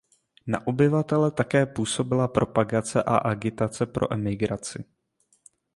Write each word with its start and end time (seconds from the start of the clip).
Na 0.47 0.67
obyvatele 0.67 1.31
také 1.31 1.65
působila 1.65 2.27
propagace 2.27 3.03
a 3.03 3.15
agitace 3.17 3.85
pro 3.85 4.13
emigraci. 4.13 4.85